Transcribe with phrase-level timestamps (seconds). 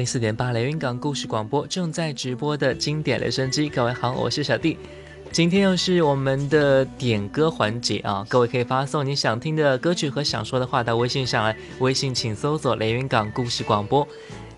[0.00, 3.68] 零四点八，雷云港故事广播正在直播的经典留声机。
[3.68, 4.78] 各位好，我是小弟。
[5.30, 8.24] 今天又是我们的点歌环节啊！
[8.26, 14.08] 各位可以发送你想听的歌曲和想说的话到微信上来，微信请搜索“连云港故事广播”。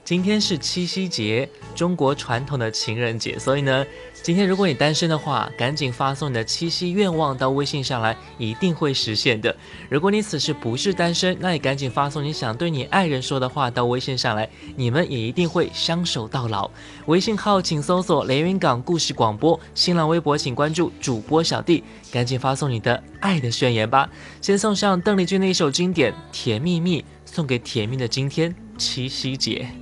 [0.05, 3.85] 今天是七夕节，中国传统的情人节，所以呢。
[4.23, 9.53] 今天如果你单身的话，赶紧发送你的七夕愿望到微信上来，一定会实现的。
[9.89, 16.71] 如果你此时不是单身，那也赶紧发送你想对你爱人说的话到微信上来，你们也一定会相守到老。
[17.07, 24.09] 微信号请搜索“连云港故事广播”，新浪微博请关注主播小弟，赶紧发送你的爱的宣言吧。
[24.41, 29.82] 先送上邓丽君的一首经典《甜蜜蜜》，送给甜蜜的今天七夕节。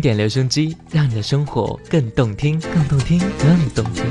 [0.00, 4.02] 经典留声机，让你的生活更动听，更动听，更动听。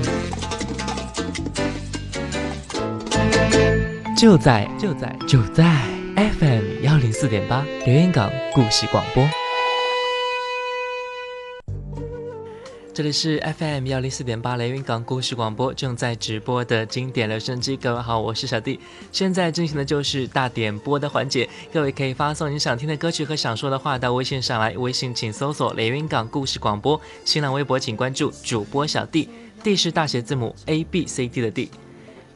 [4.15, 5.63] 就在就在就在
[6.15, 9.27] FM 幺零四点八，留言港故事广播。
[12.99, 18.77] 这里是 FM 幺零四点八雷云港故事广播正在直播的经典留声机，各位好，我是小弟。
[19.09, 29.29] 现在进行的就是大点播的环节，各位可以发送你想听的歌曲和想说的话到微信上来，微信请搜索雷云港故事广播，新浪微博请关注主播小弟
[29.63, 31.71] ，D 是大写字母 A B C D 的 D。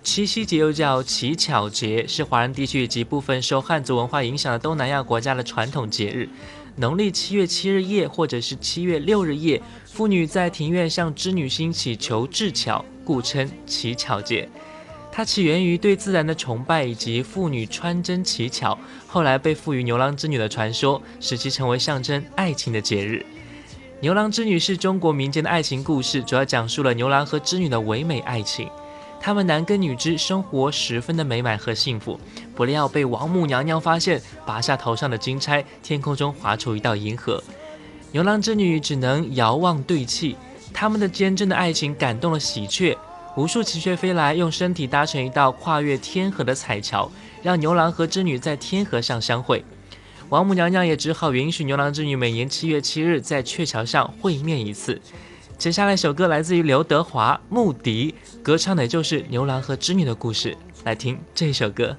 [0.02, 6.30] 七夕节又叫乞巧节，是华人地区以及部分受汉族文化影响的东南亚国家的传统节日。
[6.76, 14.50] 农历七月七日夜，或者是七月六日夜，妇女在庭院向织女星祈求智巧，故称乞巧节。
[15.12, 23.24] 它起源于对自然的崇拜以及妇女穿针乞巧，后来被赋予牛郎织女的传说，使其成为象征爱情的节日。
[24.00, 28.68] 牛郎织女是中国民间的爱情故事，主要讲述了牛郎和织女的唯美爱情。
[29.26, 32.20] 他们男耕女织，生活十分的美满和幸福。
[32.54, 37.42] 不料被王母娘娘发现，拔下头上的金钗，天空中划出一道银河。
[38.12, 40.36] 牛郎织女只能遥望对泣。
[40.74, 42.98] 他们的坚贞的爱情感动了喜鹊，
[43.38, 47.10] 无数喜鹊飞来，用身体搭成一道跨越天河的彩桥，
[47.42, 49.64] 让牛郎和织女在天河上相会。
[50.28, 55.02] 王母娘娘也只好允许牛郎织女每年七月七日在鹊桥上会面一次。
[55.64, 60.58] 接下来一首歌来自于刘德华，《牧笛》，歌唱的就是牛郎和织女的故事。
[60.84, 61.96] 来听这首歌。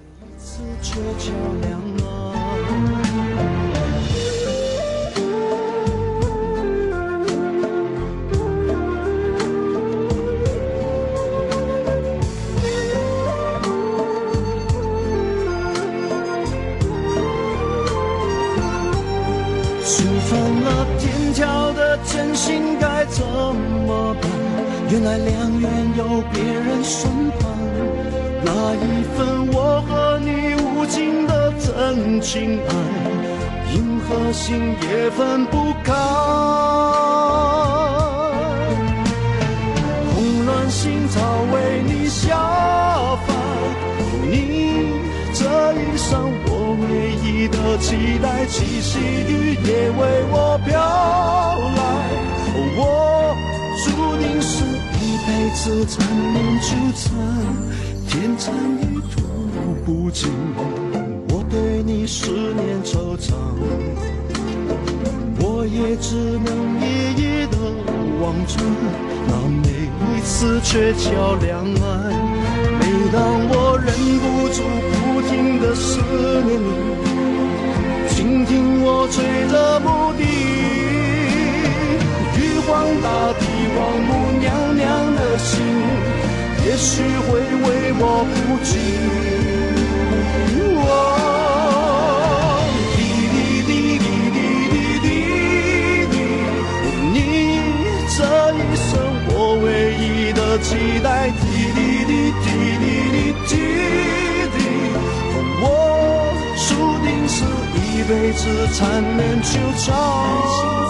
[22.05, 24.31] 真心该怎么办？
[24.91, 27.11] 原来良缘有别人身
[27.41, 27.51] 旁，
[28.45, 32.73] 那一份我和你无尽的真情爱，
[33.73, 35.93] 银河星也分不开。
[40.15, 40.15] 红
[40.47, 41.19] 鸾星草
[41.53, 42.37] 为你下
[46.05, 50.71] 上我唯一的期待，七夕雨也为我飘
[51.77, 51.83] 来，
[52.77, 53.35] 我
[53.83, 53.87] 注
[54.19, 54.65] 定是。
[55.01, 57.05] 一辈子缠绵纠缠，
[58.07, 58.83] 天长地
[59.15, 59.23] 久
[59.87, 60.31] 不尽。
[61.31, 63.33] 我对你思念惆怅，
[65.41, 66.49] 我也只能
[66.81, 66.85] 一
[67.17, 67.57] 一的
[68.21, 68.53] 望着
[69.29, 69.65] 那每
[70.11, 72.24] 一次鹊桥两岸。
[73.15, 74.59] 让我忍不住
[74.91, 75.31] 不停
[75.63, 76.03] 的思
[76.43, 76.69] 念你，
[78.09, 80.25] 倾听我吹着牧笛，
[82.35, 82.69] 玉皇
[83.01, 83.07] 大
[83.39, 83.47] 帝，
[83.79, 84.83] 王母娘娘
[85.15, 85.39] 的。
[85.39, 85.63] 心
[86.67, 88.03] 也许会为我
[88.35, 88.73] 不记。
[92.97, 92.99] 滴
[93.31, 93.71] 滴滴
[94.03, 94.37] 滴滴
[95.05, 95.07] 滴
[96.11, 96.17] 滴，
[97.13, 97.15] 你
[98.09, 98.19] 这
[98.59, 98.91] 一生
[99.29, 99.33] 我
[99.63, 99.67] 唯
[100.03, 100.03] 一
[100.33, 101.31] 的期待。
[103.47, 104.57] 记忆，
[105.61, 105.65] 我
[106.67, 106.69] 注
[107.05, 107.37] 定是
[107.77, 108.43] 一辈子
[108.75, 110.84] 缠绵纠缠。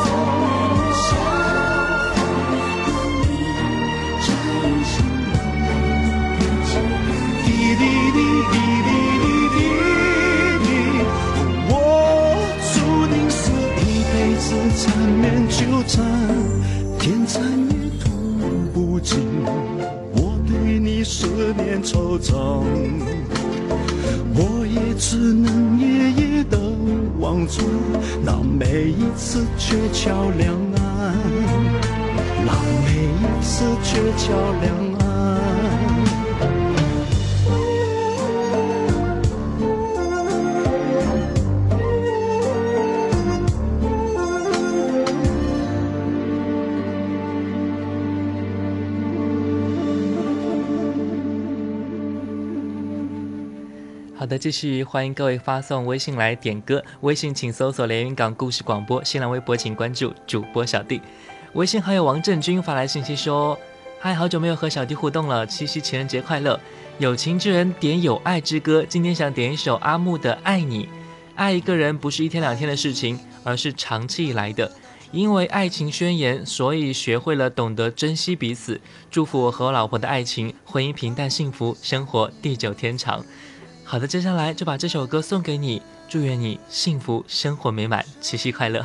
[27.44, 27.62] 望着
[28.22, 31.14] 那每一次鹊桥两岸，
[32.46, 32.54] 那
[32.86, 34.32] 每一次鹊桥
[34.62, 34.72] 两。
[34.72, 34.83] 好
[54.34, 56.84] 的，继续欢迎各位发送微信来点歌。
[57.02, 61.00] 微信请搜索“连云港故事广播”，新浪微博请关注主播小弟。
[61.52, 63.56] 微信好友王振军发来信息说
[64.00, 66.58] ：“嗨，好久没有和小弟互动了，七夕情人节快乐！
[66.98, 70.86] 有情之人点有爱之歌，今天想点一首阿木的《爱你》。
[71.36, 74.70] 爱一个人不是一天两天的事情，而是长期以来的。
[75.12, 78.80] 因为爱情宣言，所以学会了懂得珍惜彼此。
[79.12, 83.24] 祝福我和我老婆的爱情，婚姻平淡幸福，生活地久天长。”
[83.86, 88.84] 好的，接下来就把这首歌送给你，祝愿你幸福生活美满，七夕快乐。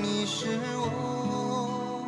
[0.00, 2.06] 你是我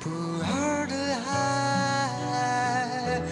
[0.00, 0.10] 不
[0.42, 0.94] 二的
[1.28, 3.22] 爱，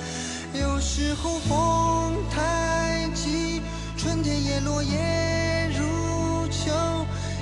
[0.60, 3.60] 有时候风太急，
[3.96, 6.70] 春天也落叶如秋，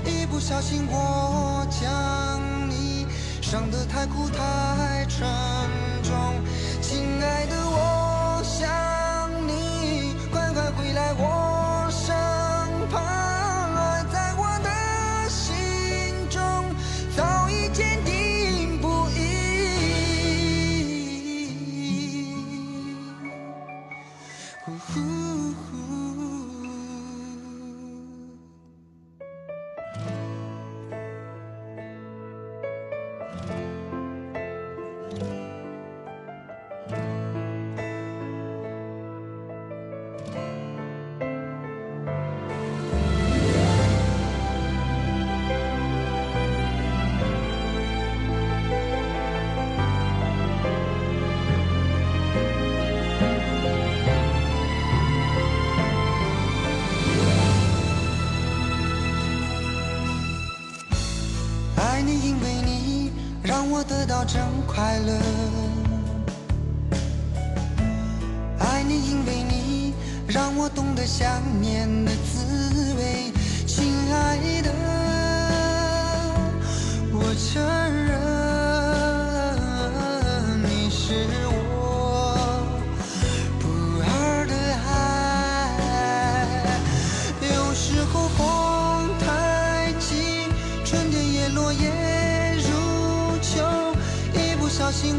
[0.07, 2.41] 一不小心我将
[2.71, 3.07] 你
[3.43, 5.29] 伤得太苦太沉
[6.03, 6.15] 重，
[6.81, 8.06] 亲爱的我。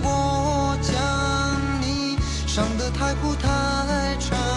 [0.01, 4.56] 我将你伤得太苦太长。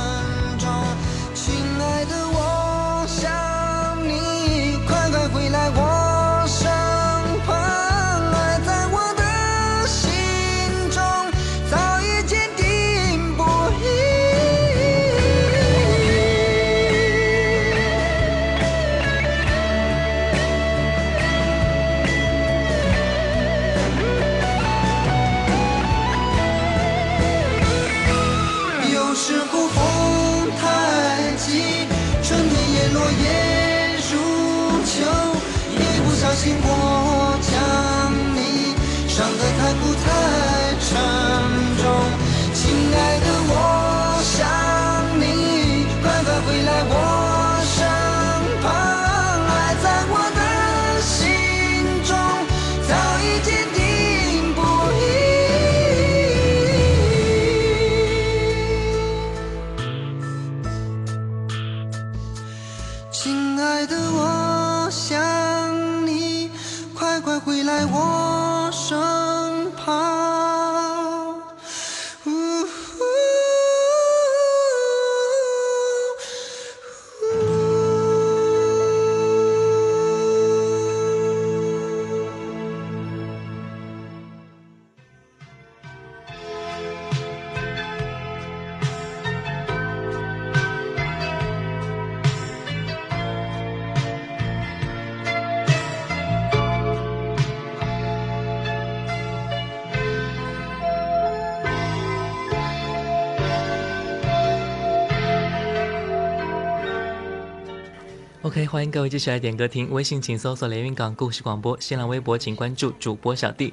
[108.66, 109.90] 欢迎各位继续来点歌听。
[109.90, 113.72] 微信请搜索连云港故事广播，新浪微博请关注主播小弟。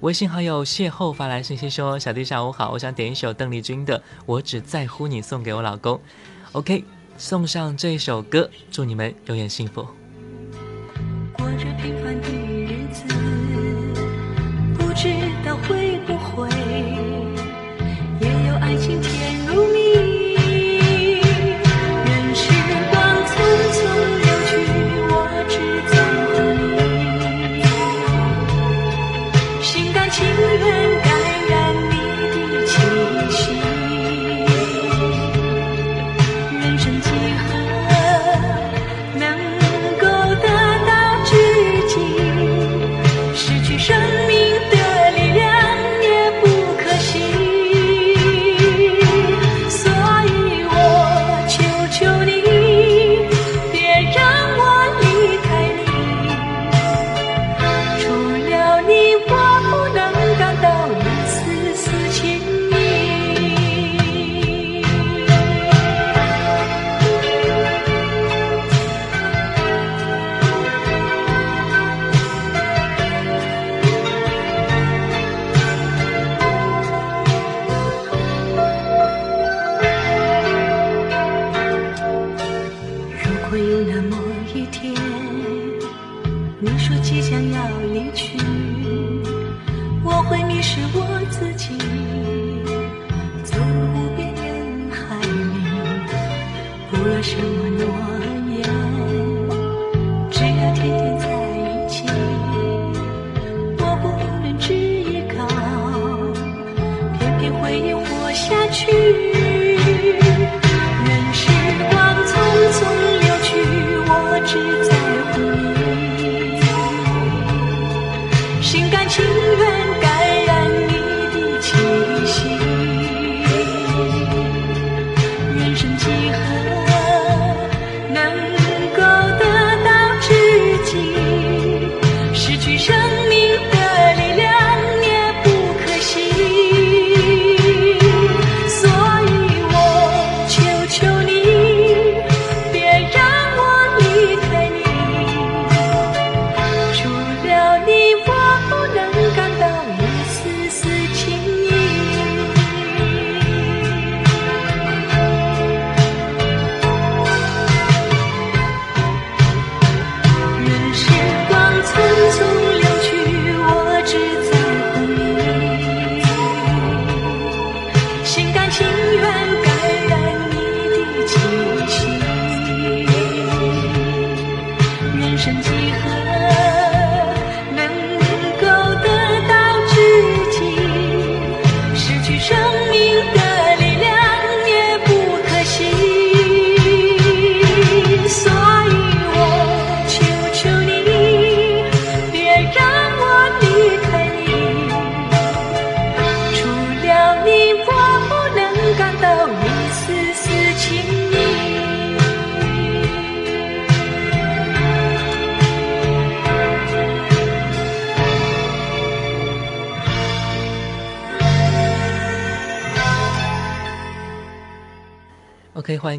[0.00, 6.00] 微信好友邂逅发来信息说：“小弟下午好，我想点一首邓丽君的《我只在乎你》送给我老公。”
[6.52, 6.84] OK，
[7.16, 9.86] 送上这首歌，祝你们永远幸福。
[11.32, 12.55] 过着平凡的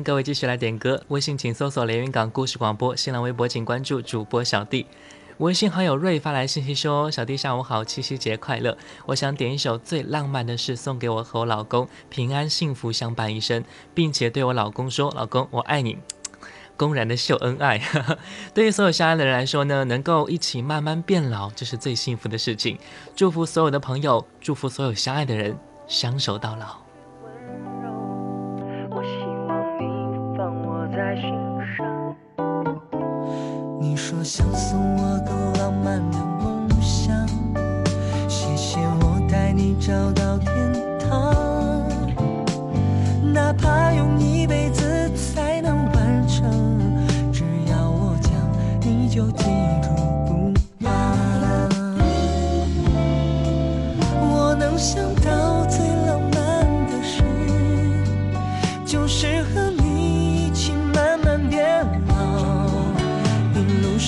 [0.08, 1.04] 各位，继续来点歌。
[1.10, 4.86] 微信请搜索连云港故事广播，新浪微博请关注主播小弟。
[5.40, 8.78] 微信好友瑞发来信息说：小弟下午好，七夕节快乐！
[9.08, 15.98] 我想点一首最浪漫的事送给我和我老公，平安幸福相伴一生，并且对我老公说：老公我爱你，
[16.78, 17.78] 公然的秀恩爱。
[17.78, 18.18] 哈哈，
[18.54, 22.80] 对于所有相爱的人来说呢，能够一起慢慢变老，这是最幸福的事情。
[23.14, 26.87] 祝福所有的朋友，祝福所有相爱的人，相守到老。
[33.80, 37.28] 你说想送我个浪漫的梦想，
[38.28, 40.27] 谢谢我带你找到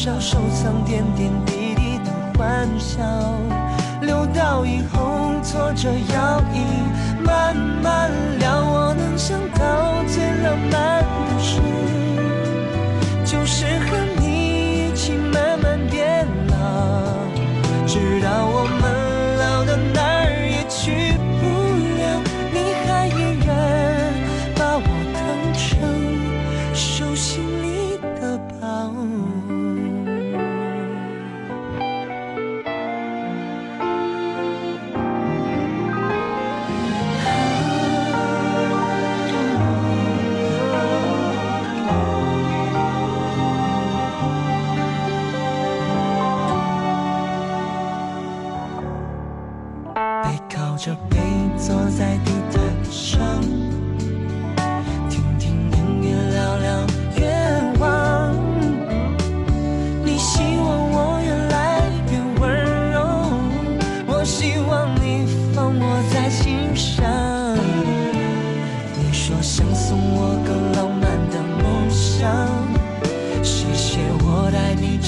[0.10, 3.00] 要收藏点点滴滴的欢笑，
[4.02, 6.66] 留到以后坐着摇椅
[7.24, 8.60] 慢慢聊。
[8.60, 11.06] 我能想到最浪漫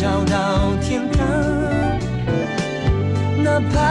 [0.02, 1.20] 找到天堂。
[3.44, 3.91] 哪怕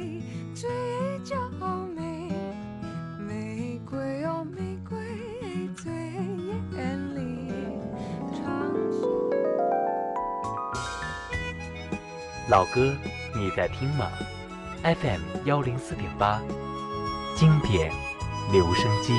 [0.53, 0.69] 最
[1.23, 1.35] 娇
[1.95, 2.29] 美。
[3.19, 4.97] 玫瑰哦，玫瑰，
[5.75, 5.91] 最
[6.75, 7.51] 艳丽。
[8.33, 8.71] 长
[12.49, 12.93] 老歌，
[13.35, 14.09] 你在听吗
[14.83, 16.41] ？FM 幺零四点八，
[17.35, 17.91] 经典
[18.51, 19.13] 留声机。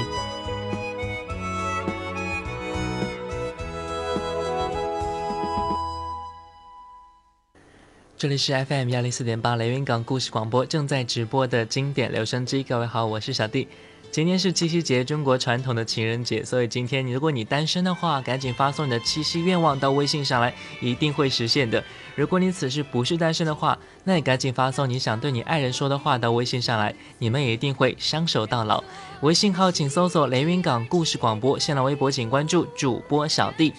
[8.22, 12.62] 这里是 FM 幺零四点八雷云港故事广播正在直播的经典留声机。
[12.62, 13.66] 各位好，我是小弟。
[14.12, 21.82] 今天是七夕节，中国传统的情人节，所以今天你如果你单身的话，赶紧发送你的七夕愿望到微信上来，一定会实现的。
[22.14, 28.85] 如果你此时不是单身的话，那也赶紧发送你想对你爱人说的话到微信上来，你们也一定会相守到老。
[29.22, 33.72] 微信号请搜索连云港故事广播，新浪微博请关注主播小弟。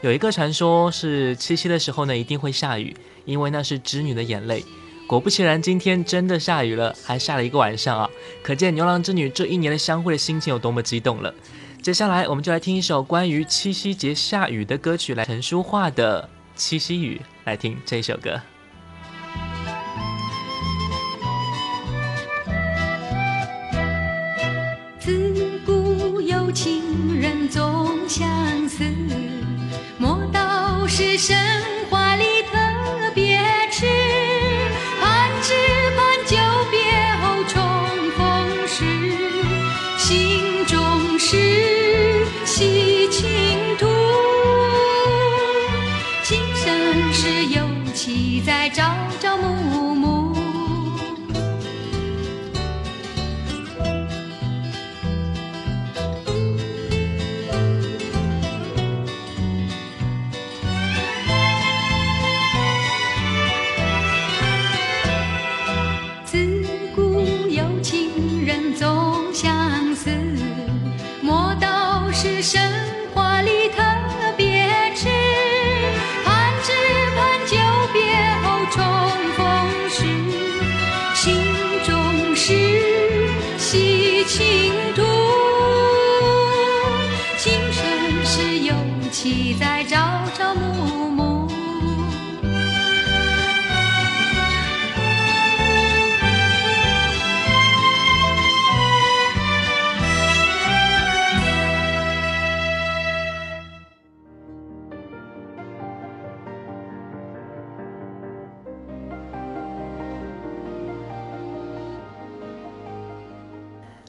[0.00, 4.64] 有一个传说是七夕的时候呢，一定会下雨，因为那是织女的眼泪。
[5.06, 8.08] 果不其然，今天真的下雨了，还下了一个晚上啊！
[8.42, 11.34] 可见牛郎织女这一年的相会的心情有多么激动了。
[11.82, 16.22] 接下来，我们就来听一首关于七夕节下雨的歌曲，来陈淑桦的
[16.54, 18.40] 《七夕雨》，来听这首歌。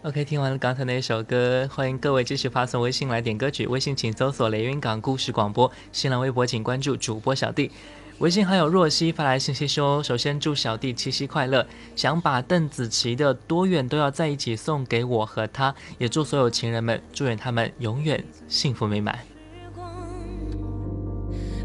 [0.04, 3.68] OK，听完了刚才那一首歌，欢迎各位继续发送微信来点歌曲。
[3.68, 7.70] 微信请搜索“雷云港故事广播”，新浪微博请关注主播小弟。
[8.18, 19.20] 微信好友若曦发来信息说：“首先祝小弟七夕快乐，想把邓紫棋的《多远都要在一起》送给我和他，也祝所有情人们，祝愿他们永远幸福美满。”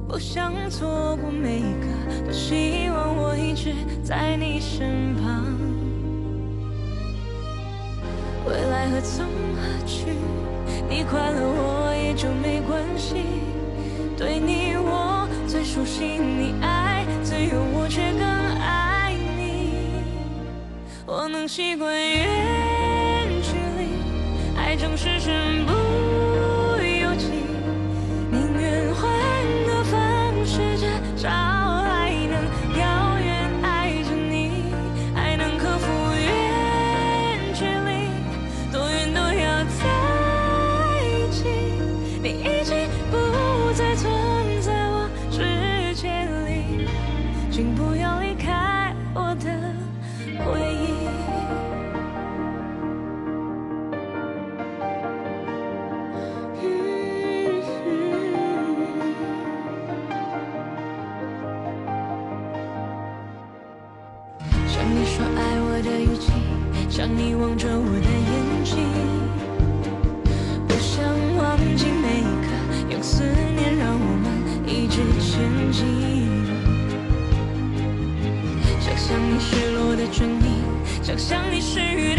[0.06, 1.86] 不想错过每一个，
[2.24, 3.72] 多希望我一直
[4.04, 5.55] 在你身旁。
[8.46, 10.06] 未来何从何去？
[10.88, 13.24] 你快乐我也就没关系。
[14.16, 20.04] 对你我最熟悉，你爱自由我却更爱你。
[21.04, 23.88] 我能习惯远距离，
[24.56, 25.72] 爱总是身不
[66.96, 68.78] 想你望着我的眼睛，
[70.66, 71.04] 不想
[71.36, 72.48] 忘记每一刻，
[72.88, 73.22] 用思
[73.54, 74.32] 念让我们
[74.66, 75.84] 一直前进。
[78.80, 80.64] 想象你失落的唇印，
[81.02, 82.15] 想象你失语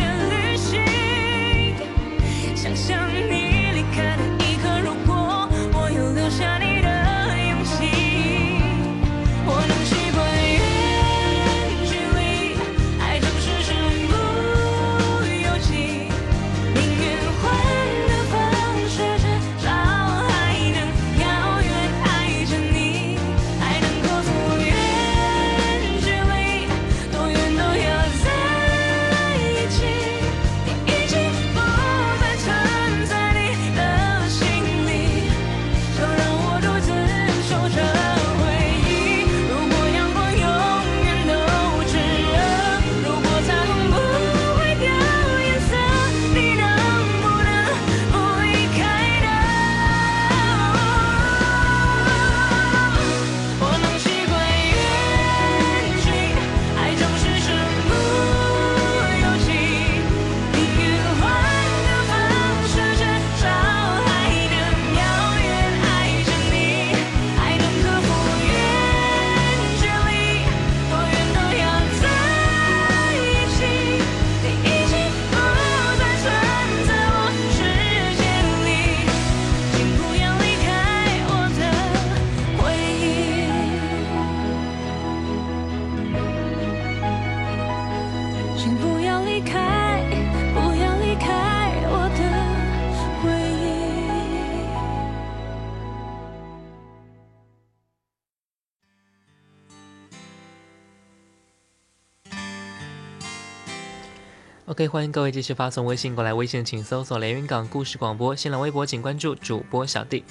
[104.77, 110.23] OK，欢迎各位继续发送微信过来，微信请搜索连云港故事广播，新浪微博请关注主播小弟。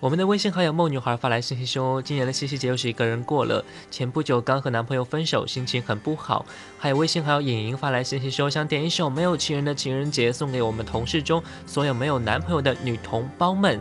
[0.00, 6.44] 我们的微信好友梦女孩发来信息说，今年的七夕节又是一个人过了，前不久刚和男朋友分手，心情很不好。
[6.76, 13.80] 还有微信好友颖颖发来信息说，想点一首没有情人的情人节，送给我们同事中所有没有男朋友的女同胞们。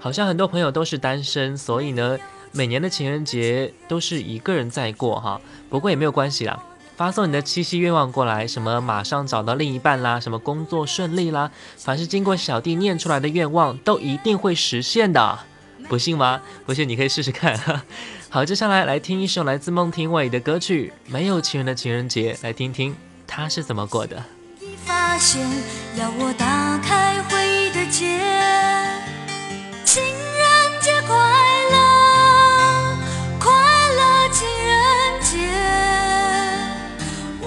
[0.00, 2.18] 好像很多朋友都是单身，所以呢，
[2.50, 5.40] 每年的情人节都是一个人在过哈。
[5.70, 6.60] 不过也没有关系啦，
[6.96, 15.38] 发送你的七夕愿望过来，什么马上找到另一半啦，什么工作顺利啦，凡是经过小弟念出来的愿望，都一定会实现的。
[15.88, 16.40] 不信吗？
[16.64, 17.56] 不信你可以试试看。
[18.30, 24.24] 好，接下来来听一首来自孟庭苇的歌曲《没有情人的情人节》，来听听他是怎么过的。
[24.84, 25.46] 发现
[25.96, 28.18] 要我打开回忆的结，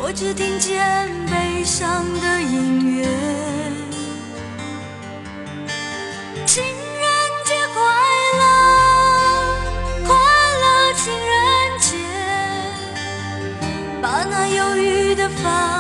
[0.10, 3.06] 我只听见悲伤的音乐。
[6.48, 7.08] 情人
[7.46, 7.80] 节快
[8.40, 8.42] 乐，
[10.08, 10.16] 快
[10.64, 11.30] 乐情人
[11.80, 11.94] 节。
[14.02, 15.79] 把那忧郁的发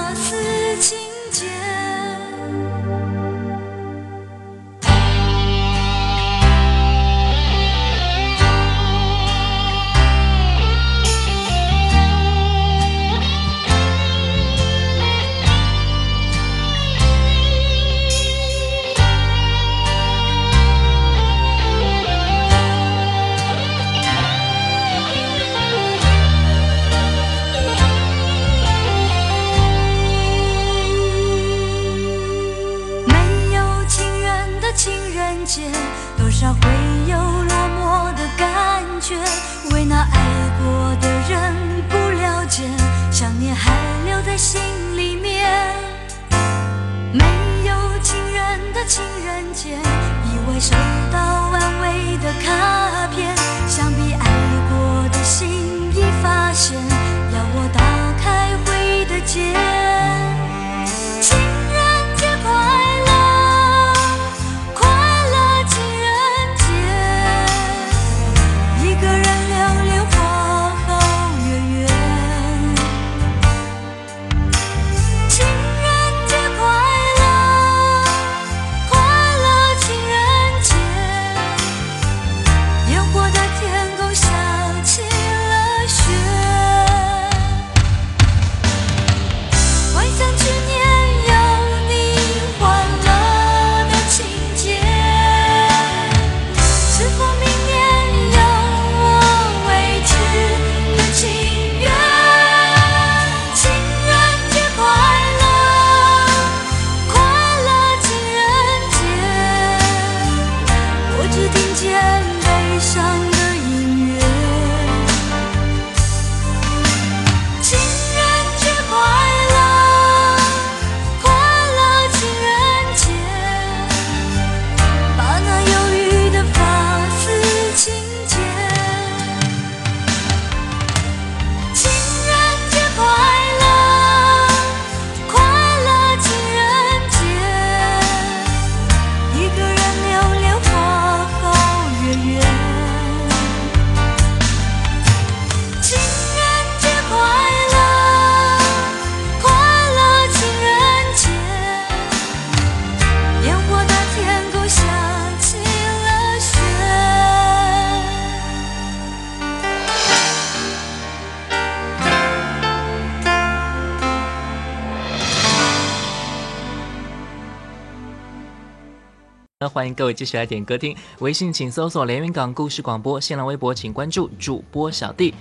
[170.00, 175.34] 各位继续来点歌听，微信请搜索连云港故事广播，新浪微博请关注主播小弟。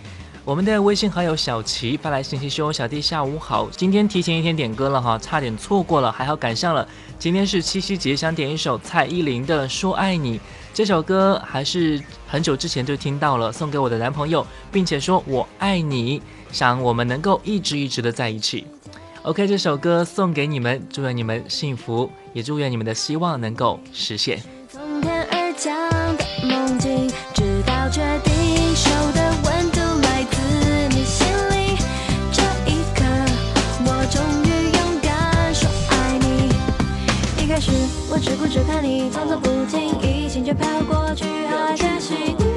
[0.44, 6.88] 我们的微信好友小齐发来信息说：“小弟下午好，今天提前一天点歌了哈，差点错过了，还好赶上了。
[7.21, 10.38] 今天是七夕节，想点一首蔡依林的《说爱你》。
[10.75, 18.66] 这首歌还是很久之前就听到了，送给我的男朋友，并且说我爱你，想我们能够一直一直的在一起。
[19.28, 24.40] OK，这首歌送给你们，祝愿你们幸福，也祝愿你们的希望能够实现。
[24.72, 25.76] 从天而降
[26.16, 31.76] 的梦境，直到确定手的温度来自你心里。
[32.32, 33.04] 这一刻，
[33.84, 37.44] 我终于勇敢说爱你。
[37.44, 37.70] 一开始
[38.10, 42.47] 我只顾着看你，装作不经意，心却飘过去，好开心。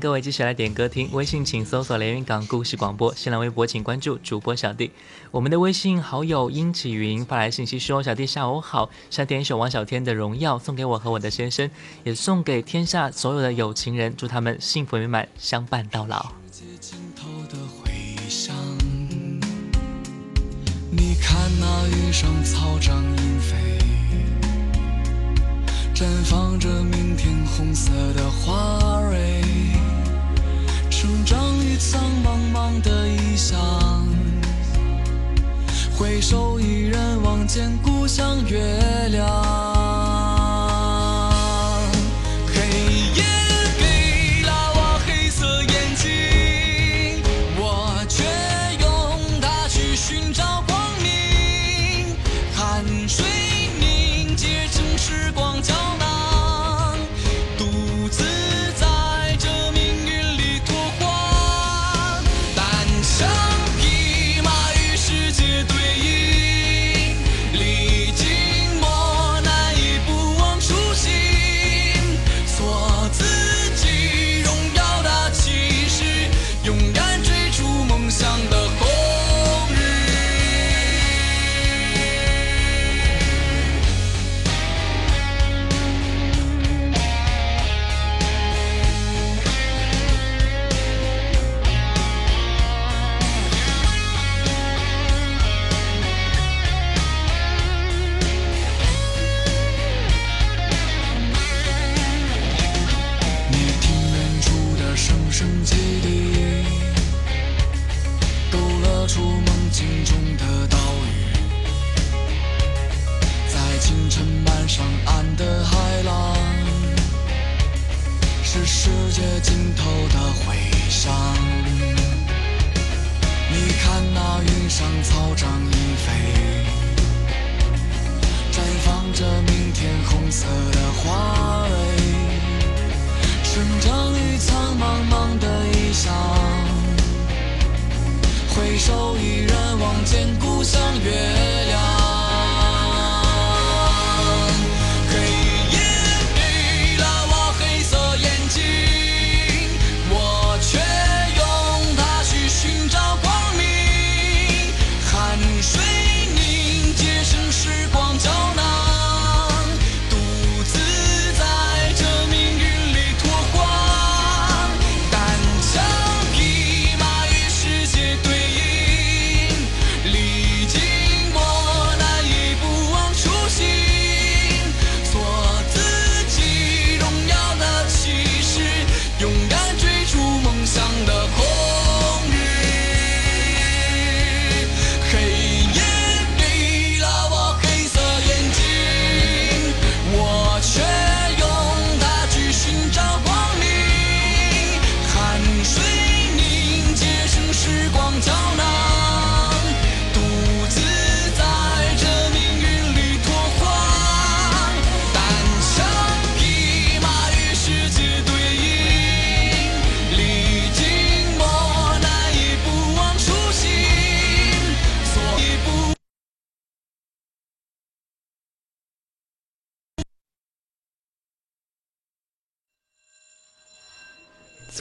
[0.00, 1.08] 各位，继续来点歌听。
[1.12, 4.90] 微信请搜索连云港故事广播，新浪微博请关注主播小弟。
[5.30, 11.70] 我们的微信好友殷启云发来信息说：小弟下午好，想点一首王小天的《荣耀》，送给我和我的先生，
[12.02, 14.14] 也送给天下所有的有情人。
[14.16, 16.32] 祝他们幸福美满，相伴到老。
[20.90, 23.78] 你看那雨声，草长莺飞，
[25.94, 29.42] 绽放着明天红色的花蕊。
[31.04, 34.08] 成长于苍茫茫的异乡
[35.94, 38.58] 回首依然望见故乡月
[39.10, 39.74] 亮。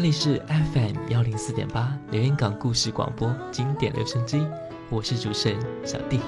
[0.00, 4.46] 这里是 FM 幺零四点八连云港故事广播经典留声机，
[4.88, 6.18] 我是主持人小弟。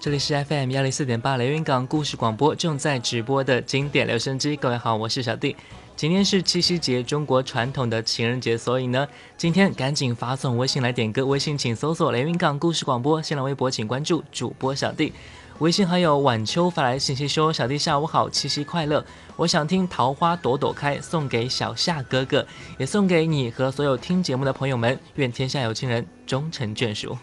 [0.00, 4.56] 这里是 FM 幺零四点八连云港故事广播正在直播的经典留声机。
[4.56, 5.54] 各位好，我是小弟。
[5.96, 11.26] 今天是七夕节，中国传统的情人节，所以呢，今天赶紧发送微信来点歌。
[11.26, 15.12] 微信请搜索连云港故事广播，新浪微博请关注主播小弟。
[15.60, 19.04] 微信好友晚秋发来信息说：“小弟下午好，七夕快乐！
[19.34, 22.46] 我想听《桃花朵朵开》，送给小夏哥哥，
[22.78, 24.96] 也送给你和所有听节目的朋友们。
[25.16, 27.18] 愿天下有情人终成眷属。”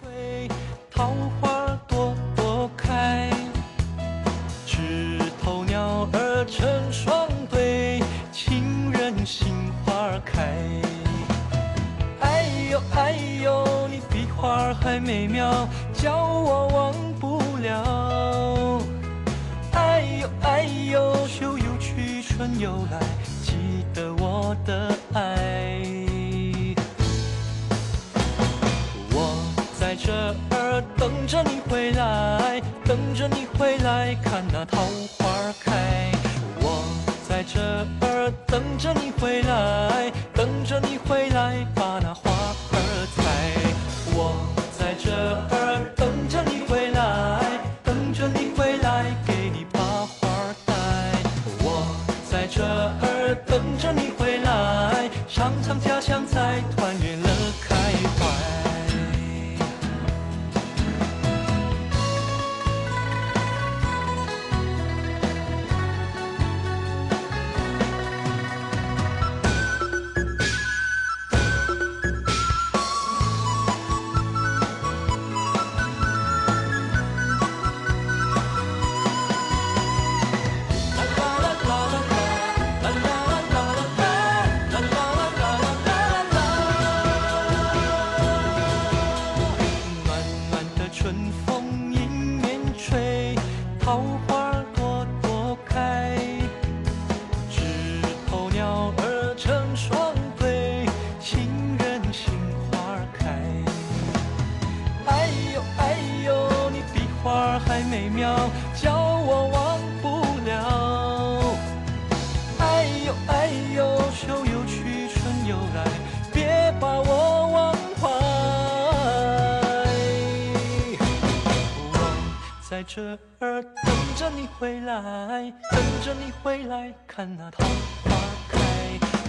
[127.08, 127.64] 看那桃
[128.04, 128.12] 花
[128.50, 128.60] 开。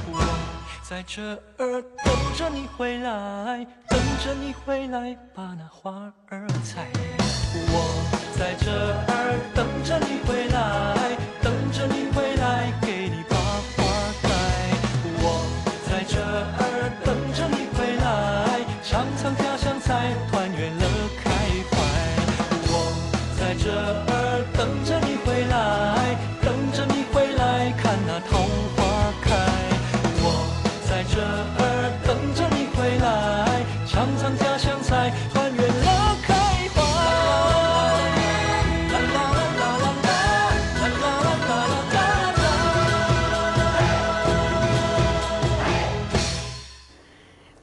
[0.08, 0.18] 我
[0.82, 1.22] 在这
[1.58, 6.86] 儿等着你回来，等着你回来把那花儿采。
[7.68, 7.74] 我
[8.38, 10.95] 在这儿等着你回来，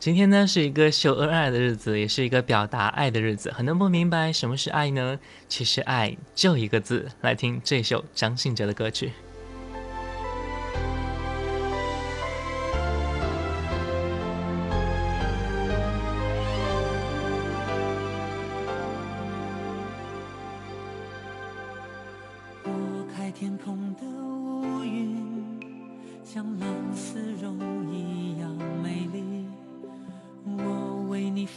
[0.04, 3.50] 今天呢是一个秀恩爱的日子，也是一个表达爱的日子。
[3.54, 5.18] 很多不明白什么是爱呢？
[5.48, 7.08] 其实爱就一个字。
[7.22, 9.14] 来听这首张信哲的歌曲。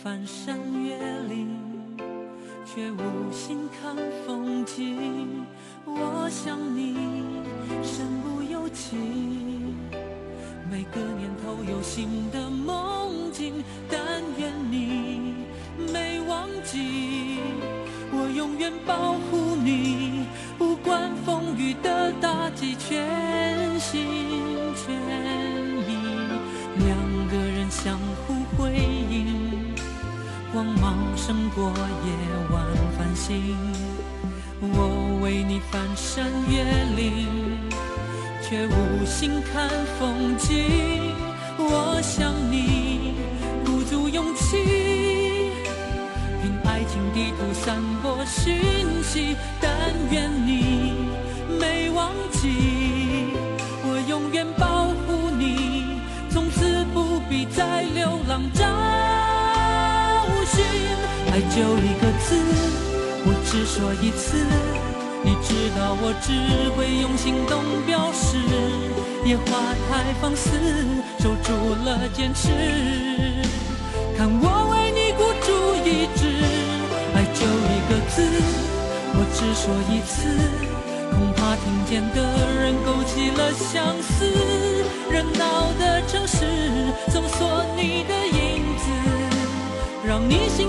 [0.06, 1.58] 翻山越岭，
[2.64, 3.96] 却无心看
[79.18, 80.28] 我只说一次，
[81.10, 82.20] 恐怕听见的
[82.60, 84.28] 人勾起了相思。
[85.10, 86.44] 热闹的城市，
[87.08, 88.84] 搜索你的影子，
[90.06, 90.68] 让你幸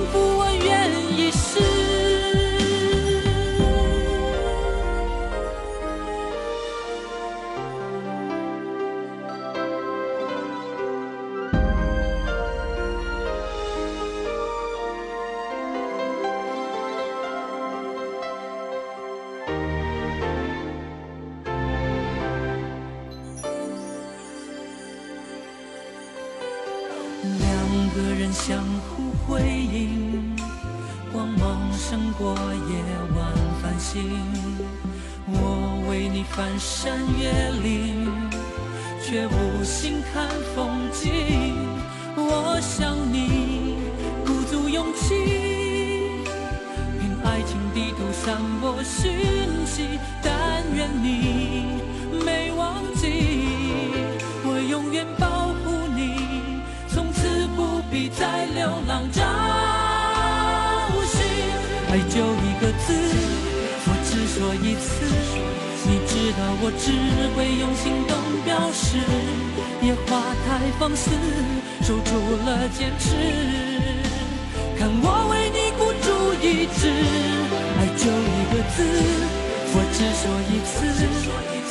[79.98, 80.76] 只说一次，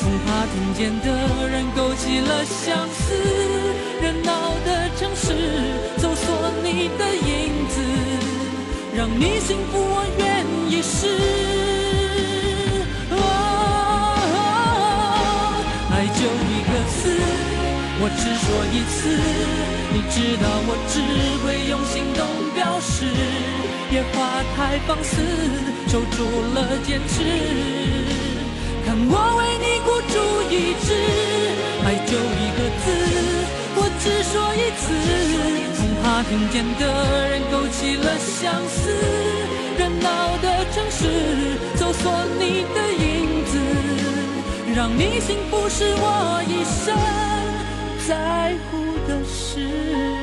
[0.03, 1.07] 恐怕听见的
[1.49, 3.15] 人勾起了相思。
[4.03, 5.23] 热闹的城市，
[5.97, 7.79] 搜索你的影子，
[8.97, 11.07] 让你幸福，我愿意试。
[13.13, 13.15] 哦，
[15.93, 16.99] 爱就一个字。
[17.99, 18.99] 我只说一次，
[19.93, 20.95] 你知道我只
[21.47, 22.21] 会用行动
[22.57, 23.07] 表示。
[23.89, 25.15] 野花太放肆，
[25.87, 26.17] 守住
[26.55, 27.23] 了坚持。
[28.87, 30.15] 看我为你孤注
[30.49, 30.55] 一
[30.87, 30.95] 掷，
[31.85, 32.87] 爱就一个字，
[33.75, 34.87] 我只说一次，
[35.77, 36.87] 恐怕听见的
[37.29, 38.95] 人勾起了相思。
[39.77, 41.03] 热闹闹的城市，
[41.75, 43.59] 搜索你的影子，
[44.77, 46.95] 让你幸福是我一生
[48.07, 48.79] 在乎
[49.09, 50.16] 的事。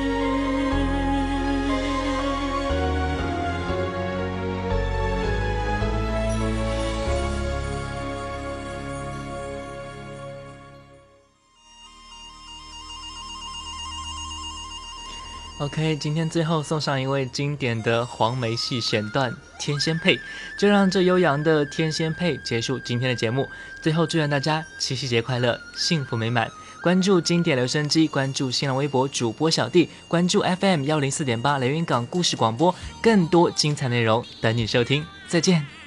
[15.64, 20.18] OK，今天最后送上一位经典的黄梅戏选段《天仙配》，
[20.57, 23.47] 就让这悠扬的《天仙配》结束今天的节目。
[23.82, 26.51] 最后祝愿大家七夕节快乐，幸福美满！
[26.82, 35.05] 关注经典留声机，关注新浪微博主播小弟，关注 FM 幺零四点八连云港故事广播，更多精彩内容等你收听。
[35.30, 35.82] 再见。